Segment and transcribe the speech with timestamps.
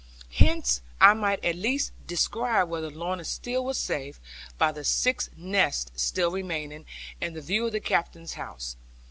[0.33, 4.19] Hence I might at least descry whether Lorna still was safe,
[4.57, 6.87] by the six nests still remaining,
[7.21, 8.77] and the view of the Captain's house.